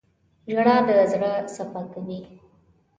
•ژړا 0.53 0.77
د 0.87 0.89
زړه 1.11 1.31
صفا 1.55 1.81
کوي. 1.93 2.19